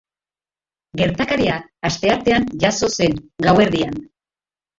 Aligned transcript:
Gertakaria 1.01 1.57
asteartean 1.91 2.49
jazo 2.65 2.91
zen, 2.97 3.21
gauerdian. 3.51 3.97